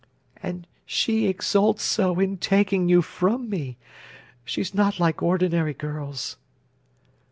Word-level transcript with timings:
"And 0.41 0.65
she 0.83 1.27
exults 1.27 1.83
so 1.83 2.19
in 2.19 2.37
taking 2.37 2.89
you 2.89 3.03
from 3.03 3.47
me—she's 3.51 4.73
not 4.73 4.99
like 4.99 5.21
ordinary 5.21 5.75
girls." 5.75 6.37